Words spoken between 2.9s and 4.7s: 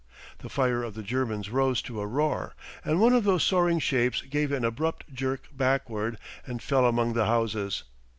one of those soaring shapes gave an